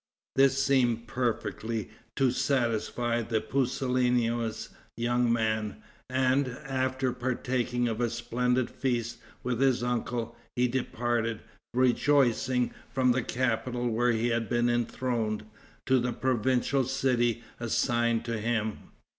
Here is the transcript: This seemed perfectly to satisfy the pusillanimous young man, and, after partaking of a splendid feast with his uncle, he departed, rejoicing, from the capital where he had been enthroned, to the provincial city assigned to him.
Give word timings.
This 0.35 0.57
seemed 0.63 1.05
perfectly 1.05 1.91
to 2.15 2.31
satisfy 2.31 3.21
the 3.21 3.39
pusillanimous 3.39 4.69
young 4.97 5.31
man, 5.31 5.83
and, 6.09 6.47
after 6.65 7.13
partaking 7.13 7.87
of 7.87 8.01
a 8.01 8.09
splendid 8.09 8.71
feast 8.71 9.19
with 9.43 9.61
his 9.61 9.83
uncle, 9.83 10.35
he 10.55 10.67
departed, 10.67 11.41
rejoicing, 11.75 12.73
from 12.91 13.11
the 13.11 13.21
capital 13.21 13.91
where 13.91 14.11
he 14.11 14.29
had 14.29 14.49
been 14.49 14.71
enthroned, 14.71 15.45
to 15.85 15.99
the 15.99 16.13
provincial 16.13 16.83
city 16.83 17.43
assigned 17.59 18.25
to 18.25 18.39
him. 18.39 18.79